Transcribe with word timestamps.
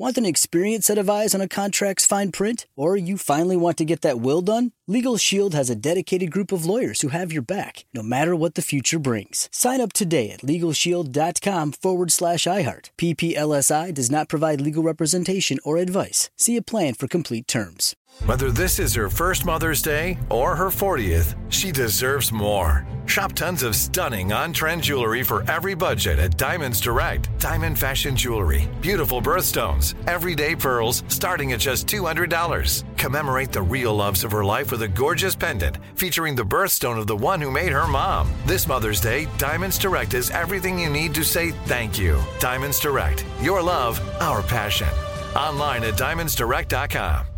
Want 0.00 0.16
an 0.16 0.24
experienced 0.24 0.86
set 0.86 0.96
of 0.96 1.10
eyes 1.10 1.34
on 1.34 1.40
a 1.40 1.48
contract's 1.48 2.06
fine 2.06 2.30
print? 2.30 2.68
Or 2.76 2.96
you 2.96 3.18
finally 3.18 3.56
want 3.56 3.76
to 3.78 3.84
get 3.84 4.02
that 4.02 4.20
will 4.20 4.42
done? 4.42 4.70
Legal 4.86 5.16
Shield 5.16 5.54
has 5.54 5.70
a 5.70 5.74
dedicated 5.74 6.30
group 6.30 6.52
of 6.52 6.64
lawyers 6.64 7.00
who 7.00 7.08
have 7.08 7.32
your 7.32 7.42
back, 7.42 7.84
no 7.92 8.00
matter 8.00 8.36
what 8.36 8.54
the 8.54 8.62
future 8.62 9.00
brings. 9.00 9.48
Sign 9.50 9.80
up 9.80 9.92
today 9.92 10.30
at 10.30 10.42
LegalShield.com 10.42 11.72
forward 11.72 12.12
slash 12.12 12.44
iHeart. 12.44 12.90
PPLSI 12.96 13.92
does 13.92 14.08
not 14.08 14.28
provide 14.28 14.60
legal 14.60 14.84
representation 14.84 15.58
or 15.64 15.78
advice. 15.78 16.30
See 16.36 16.56
a 16.56 16.62
plan 16.62 16.94
for 16.94 17.08
complete 17.08 17.48
terms. 17.48 17.96
Whether 18.24 18.50
this 18.50 18.78
is 18.78 18.94
her 18.94 19.08
first 19.08 19.44
Mother's 19.44 19.82
Day 19.82 20.18
or 20.30 20.56
her 20.56 20.68
40th, 20.68 21.36
she 21.50 21.70
deserves 21.70 22.32
more. 22.32 22.86
Shop 23.06 23.32
tons 23.32 23.62
of 23.62 23.76
stunning 23.76 24.32
on 24.32 24.52
trend 24.52 24.82
jewelry 24.82 25.22
for 25.22 25.48
every 25.50 25.74
budget 25.74 26.18
at 26.18 26.36
Diamonds 26.36 26.80
Direct. 26.80 27.28
Diamond 27.38 27.78
Fashion 27.78 28.16
Jewelry. 28.16 28.68
Beautiful 28.80 29.22
birthstones. 29.22 29.87
Everyday 30.06 30.54
pearls 30.54 31.02
starting 31.08 31.52
at 31.52 31.60
just 31.60 31.86
$200. 31.86 32.84
Commemorate 32.96 33.52
the 33.52 33.62
real 33.62 33.94
loves 33.94 34.24
of 34.24 34.32
her 34.32 34.44
life 34.44 34.70
with 34.70 34.82
a 34.82 34.88
gorgeous 34.88 35.34
pendant 35.34 35.78
featuring 35.94 36.34
the 36.34 36.42
birthstone 36.42 36.98
of 36.98 37.06
the 37.06 37.16
one 37.16 37.40
who 37.40 37.50
made 37.50 37.72
her 37.72 37.86
mom. 37.86 38.32
This 38.46 38.66
Mother's 38.66 39.00
Day, 39.00 39.26
Diamonds 39.38 39.78
Direct 39.78 40.14
is 40.14 40.30
everything 40.30 40.78
you 40.78 40.90
need 40.90 41.14
to 41.14 41.24
say 41.24 41.50
thank 41.66 41.98
you. 41.98 42.20
Diamonds 42.40 42.80
Direct. 42.80 43.24
Your 43.40 43.62
love, 43.62 44.00
our 44.20 44.42
passion. 44.42 44.88
Online 45.34 45.84
at 45.84 45.94
diamondsdirect.com. 45.94 47.37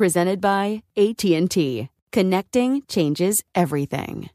Presented 0.00 0.40
by 0.40 0.82
AT&T. 0.96 1.90
Connecting 2.10 2.82
changes 2.88 3.44
everything. 3.54 4.30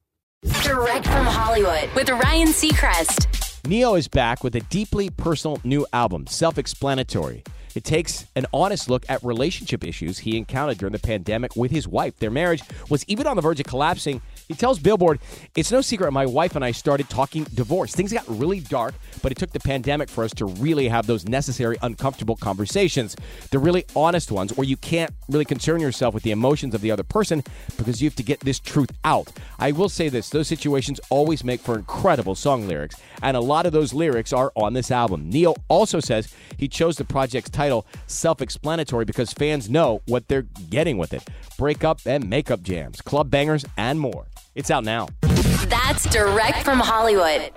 Direct 0.62 1.08
from 1.08 1.26
Hollywood 1.26 1.90
with 1.96 2.08
Ryan 2.08 2.50
Seacrest. 2.50 3.26
Ne-Yo 3.68 3.96
is 3.96 4.08
back 4.08 4.44
with 4.44 4.56
a 4.56 4.60
deeply 4.60 5.10
personal 5.10 5.58
new 5.64 5.84
album, 5.92 6.28
Self 6.28 6.60
Explanatory. 6.60 7.44
It 7.76 7.84
takes 7.84 8.26
an 8.36 8.46
honest 8.54 8.90
look 8.90 9.06
at 9.10 9.24
relationship 9.24 9.84
issues 9.84 10.20
he 10.20 10.38
encountered 10.38 10.78
during 10.78 10.94
the 10.94 11.00
pandemic 11.00 11.56
with 11.56 11.72
his 11.72 11.88
wife. 11.88 12.18
Their 12.20 12.32
marriage 12.32 12.64
was 12.90 13.04
even 13.08 13.28
on 13.28 13.36
the 13.36 13.42
verge 13.42 13.60
of 13.60 13.66
collapsing. 13.66 14.22
He 14.48 14.54
tells 14.54 14.80
Billboard, 14.80 15.20
It's 15.56 15.72
no 15.72 15.82
secret 15.82 16.12
my 16.12 16.26
wife 16.26 16.56
and 16.56 16.64
I 16.64 16.72
started 16.72 17.10
talking 17.10 17.44
divorce. 17.54 17.94
Things 17.94 18.14
got 18.14 18.24
really 18.28 18.60
dark, 18.62 18.96
but 19.22 19.32
it 19.32 19.38
took 19.38 19.52
the 19.52 19.60
pandemic 19.60 20.10
for 20.10 20.24
us 20.24 20.34
to 20.36 20.46
really 20.46 20.88
have 20.88 21.06
those 21.06 21.26
necessary, 21.28 21.78
uncomfortable 21.82 22.36
conversations. 22.36 23.16
The 23.52 23.60
really 23.60 23.86
honest 23.96 24.32
ones 24.32 24.56
where 24.56 24.66
you 24.66 24.78
can't 24.78 25.12
really 25.28 25.46
concern 25.46 25.82
yourself 25.82 26.14
with 26.14 26.24
the 26.24 26.32
emotions 26.32 26.74
of 26.74 26.82
the 26.82 26.92
other 26.92 27.04
person 27.04 27.44
because 27.78 28.02
you 28.02 28.08
have 28.08 28.16
to 28.16 28.24
get 28.24 28.40
this 28.40 28.60
truth 28.60 28.92
out. 29.04 29.32
I 29.60 29.72
will 29.72 29.90
say 29.90 30.10
this 30.10 30.30
those 30.30 30.48
situations 30.48 31.00
always 31.10 31.44
make 31.44 31.60
for 31.60 31.76
incredible 31.76 32.36
song 32.36 32.68
lyrics, 32.68 32.96
and 33.22 33.36
a 33.36 33.42
lot 33.42 33.66
of 33.66 33.74
those 33.74 33.94
lyrics 33.94 34.32
are 34.32 34.52
on 34.56 34.74
this 34.74 34.92
album. 34.92 35.30
Ne-Yo 35.30 35.56
also 35.68 36.00
says 36.00 36.34
he 36.58 36.68
chose 36.68 36.96
the 36.98 37.06
project's 37.06 37.50
title 37.66 37.86
self 38.08 38.42
explanatory 38.42 39.06
because 39.06 39.34
fans 39.34 39.70
know 39.70 40.02
what 40.06 40.28
they're 40.28 40.48
getting 40.70 40.98
with 40.98 41.14
it 41.14 41.24
breakup 41.58 42.00
and 42.06 42.30
makeup 42.30 42.62
jams, 42.62 43.02
club 43.02 43.32
bangers, 43.32 43.66
and 43.78 44.00
more. 44.00 44.26
It's 44.56 44.70
out 44.70 44.84
now. 44.84 45.08
That's 45.22 46.06
direct 46.10 46.64
from 46.64 46.80
Hollywood. 46.80 47.52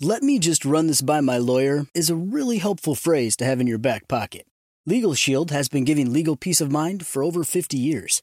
Let 0.00 0.22
me 0.22 0.38
just 0.38 0.64
run 0.64 0.86
this 0.86 1.02
by 1.02 1.20
my 1.20 1.38
lawyer 1.38 1.86
is 1.94 2.10
a 2.10 2.16
really 2.16 2.58
helpful 2.58 2.94
phrase 2.94 3.36
to 3.36 3.44
have 3.44 3.60
in 3.60 3.66
your 3.66 3.78
back 3.78 4.08
pocket. 4.08 4.46
Legal 4.86 5.14
Shield 5.14 5.50
has 5.50 5.68
been 5.68 5.84
giving 5.84 6.12
legal 6.12 6.36
peace 6.36 6.60
of 6.60 6.70
mind 6.70 7.06
for 7.06 7.22
over 7.22 7.42
50 7.42 7.76
years. 7.78 8.22